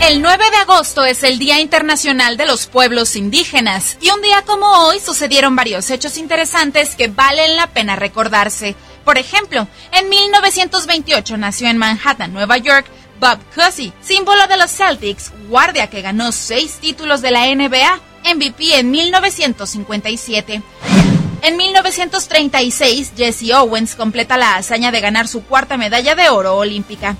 El 0.00 0.22
9 0.22 0.50
de 0.50 0.56
agosto 0.58 1.04
es 1.04 1.22
el 1.22 1.38
Día 1.38 1.58
Internacional 1.58 2.36
de 2.36 2.46
los 2.46 2.66
Pueblos 2.66 3.16
Indígenas 3.16 3.96
y 4.00 4.10
un 4.10 4.22
día 4.22 4.42
como 4.42 4.66
hoy 4.86 5.00
sucedieron 5.00 5.56
varios 5.56 5.90
hechos 5.90 6.16
interesantes 6.16 6.94
que 6.94 7.08
valen 7.08 7.56
la 7.56 7.66
pena 7.68 7.96
recordarse. 7.96 8.76
Por 9.04 9.18
ejemplo, 9.18 9.66
en 9.92 10.08
1928 10.08 11.36
nació 11.38 11.68
en 11.68 11.78
Manhattan, 11.78 12.32
Nueva 12.32 12.58
York, 12.58 12.86
Bob 13.18 13.38
Cousy, 13.54 13.92
símbolo 14.00 14.46
de 14.46 14.58
los 14.58 14.70
Celtics, 14.70 15.32
guardia 15.48 15.88
que 15.88 16.02
ganó 16.02 16.30
seis 16.30 16.74
títulos 16.80 17.22
de 17.22 17.30
la 17.32 17.46
NBA, 17.46 18.00
MVP 18.34 18.78
en 18.78 18.90
1957. 18.90 20.62
En 21.42 21.56
1936, 21.56 23.12
Jesse 23.16 23.52
Owens 23.54 23.94
completa 23.94 24.36
la 24.36 24.56
hazaña 24.56 24.90
de 24.90 25.00
ganar 25.00 25.26
su 25.26 25.44
cuarta 25.44 25.76
medalla 25.76 26.14
de 26.14 26.28
oro 26.28 26.56
olímpica. 26.56 27.16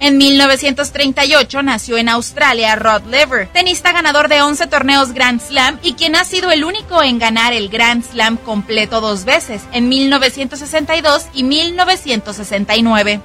En 0.00 0.16
1938 0.16 1.62
nació 1.64 1.98
en 1.98 2.08
Australia 2.08 2.76
Rod 2.76 3.02
Laver, 3.10 3.48
tenista 3.48 3.90
ganador 3.90 4.28
de 4.28 4.40
11 4.40 4.68
torneos 4.68 5.12
Grand 5.12 5.40
Slam 5.40 5.80
y 5.82 5.94
quien 5.94 6.14
ha 6.14 6.24
sido 6.24 6.52
el 6.52 6.62
único 6.62 7.02
en 7.02 7.18
ganar 7.18 7.52
el 7.52 7.68
Grand 7.68 8.04
Slam 8.04 8.36
completo 8.36 9.00
dos 9.00 9.24
veces, 9.24 9.62
en 9.72 9.88
1962 9.88 11.26
y 11.34 11.42
1969. 11.42 13.20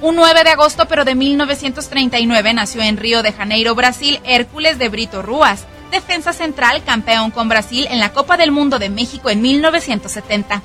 Un 0.00 0.16
9 0.16 0.44
de 0.44 0.50
agosto 0.50 0.88
pero 0.88 1.04
de 1.04 1.14
1939 1.14 2.54
nació 2.54 2.80
en 2.80 2.96
Río 2.96 3.22
de 3.22 3.32
Janeiro, 3.32 3.74
Brasil, 3.74 4.18
Hércules 4.24 4.78
de 4.78 4.88
Brito 4.88 5.20
Ruas, 5.20 5.66
defensa 5.90 6.32
central 6.32 6.82
campeón 6.84 7.30
con 7.30 7.50
Brasil 7.50 7.86
en 7.90 8.00
la 8.00 8.14
Copa 8.14 8.38
del 8.38 8.50
Mundo 8.50 8.78
de 8.78 8.88
México 8.88 9.28
en 9.28 9.42
1970. 9.42 10.62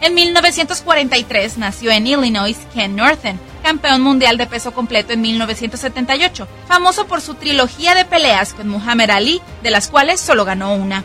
En 0.00 0.12
1943 0.12 1.56
nació 1.56 1.92
en 1.92 2.08
Illinois 2.08 2.58
Ken 2.74 2.96
Norton, 2.96 3.40
campeón 3.66 4.00
mundial 4.00 4.36
de 4.36 4.46
peso 4.46 4.70
completo 4.72 5.12
en 5.12 5.22
1978, 5.22 6.46
famoso 6.68 7.08
por 7.08 7.20
su 7.20 7.34
trilogía 7.34 7.96
de 7.96 8.04
peleas 8.04 8.54
con 8.54 8.68
Muhammad 8.68 9.10
Ali, 9.10 9.42
de 9.64 9.72
las 9.72 9.88
cuales 9.88 10.20
solo 10.20 10.44
ganó 10.44 10.74
una. 10.74 11.02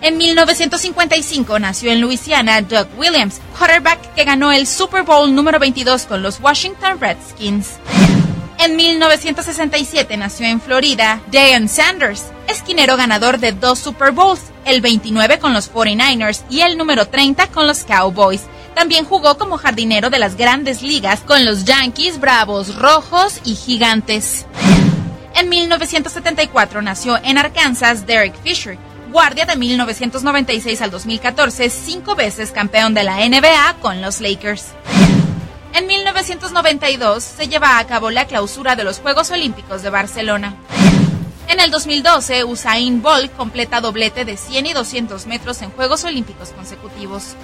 En 0.00 0.18
1955 0.18 1.58
nació 1.58 1.90
en 1.90 2.00
Luisiana 2.00 2.62
Doug 2.62 2.86
Williams, 2.96 3.40
quarterback 3.58 4.14
que 4.14 4.22
ganó 4.22 4.52
el 4.52 4.68
Super 4.68 5.02
Bowl 5.02 5.34
número 5.34 5.58
22 5.58 6.04
con 6.04 6.22
los 6.22 6.38
Washington 6.38 7.00
Redskins. 7.00 7.70
En 8.60 8.76
1967 8.76 10.16
nació 10.16 10.46
en 10.46 10.60
Florida 10.60 11.20
Deion 11.32 11.68
Sanders, 11.68 12.26
esquinero 12.46 12.96
ganador 12.96 13.38
de 13.40 13.50
dos 13.50 13.80
Super 13.80 14.12
Bowls, 14.12 14.42
el 14.64 14.80
29 14.80 15.40
con 15.40 15.52
los 15.54 15.72
49ers 15.72 16.42
y 16.50 16.60
el 16.60 16.78
número 16.78 17.08
30 17.08 17.48
con 17.48 17.66
los 17.66 17.82
Cowboys. 17.82 18.42
También 18.78 19.04
jugó 19.04 19.36
como 19.36 19.58
jardinero 19.58 20.08
de 20.08 20.20
las 20.20 20.36
grandes 20.36 20.82
ligas 20.82 21.22
con 21.26 21.44
los 21.44 21.64
Yankees, 21.64 22.20
Bravos, 22.20 22.76
Rojos 22.76 23.40
y 23.44 23.56
Gigantes. 23.56 24.46
En 25.34 25.48
1974 25.48 26.80
nació 26.80 27.18
en 27.24 27.38
Arkansas 27.38 28.06
Derek 28.06 28.40
Fisher, 28.40 28.78
guardia 29.10 29.46
de 29.46 29.56
1996 29.56 30.80
al 30.80 30.92
2014, 30.92 31.70
cinco 31.70 32.14
veces 32.14 32.52
campeón 32.52 32.94
de 32.94 33.02
la 33.02 33.16
NBA 33.28 33.78
con 33.80 34.00
los 34.00 34.20
Lakers. 34.20 34.66
En 35.74 35.88
1992 35.88 37.24
se 37.24 37.48
lleva 37.48 37.80
a 37.80 37.86
cabo 37.88 38.12
la 38.12 38.26
clausura 38.28 38.76
de 38.76 38.84
los 38.84 39.00
Juegos 39.00 39.32
Olímpicos 39.32 39.82
de 39.82 39.90
Barcelona. 39.90 40.54
En 41.48 41.58
el 41.58 41.72
2012, 41.72 42.44
Usain 42.44 43.02
Bolt 43.02 43.34
completa 43.34 43.80
doblete 43.80 44.24
de 44.24 44.36
100 44.36 44.66
y 44.66 44.72
200 44.72 45.26
metros 45.26 45.62
en 45.62 45.70
Juegos 45.72 46.04
Olímpicos 46.04 46.50
consecutivos. 46.50 47.34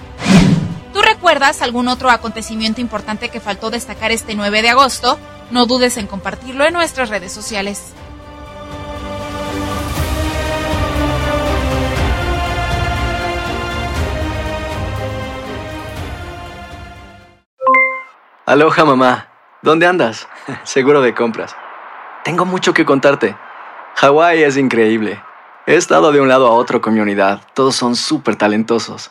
¿Tú 0.94 1.02
recuerdas 1.02 1.60
algún 1.60 1.88
otro 1.88 2.08
acontecimiento 2.08 2.80
importante 2.80 3.28
que 3.28 3.40
faltó 3.40 3.68
destacar 3.68 4.12
este 4.12 4.36
9 4.36 4.62
de 4.62 4.68
agosto? 4.68 5.18
No 5.50 5.66
dudes 5.66 5.96
en 5.96 6.06
compartirlo 6.06 6.64
en 6.64 6.72
nuestras 6.72 7.08
redes 7.08 7.32
sociales. 7.32 7.92
Aloha 18.46 18.84
mamá. 18.84 19.30
¿Dónde 19.62 19.88
andas? 19.88 20.28
Seguro 20.62 21.00
de 21.00 21.12
compras. 21.12 21.56
Tengo 22.22 22.44
mucho 22.44 22.72
que 22.72 22.84
contarte. 22.84 23.36
Hawái 23.96 24.44
es 24.44 24.56
increíble. 24.56 25.20
He 25.66 25.74
estado 25.74 26.12
de 26.12 26.20
un 26.20 26.28
lado 26.28 26.46
a 26.46 26.52
otro 26.52 26.80
con 26.80 26.94
mi 26.94 27.00
unidad. 27.00 27.40
Todos 27.52 27.74
son 27.74 27.96
súper 27.96 28.36
talentosos. 28.36 29.10